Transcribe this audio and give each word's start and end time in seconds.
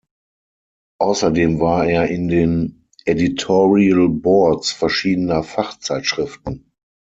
Außerdem 0.99 1.59
war 1.59 1.85
er 1.85 2.07
in 2.07 2.27
den 2.27 2.87
Editorial 3.05 4.09
Boards 4.09 4.71
verschiedener 4.71 5.43
Fachzeitschriften. 5.43 6.71